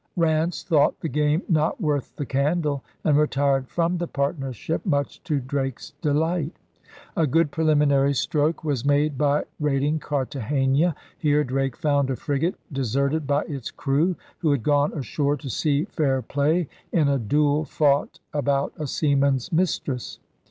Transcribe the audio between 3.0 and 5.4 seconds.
and retired from the partnership, much to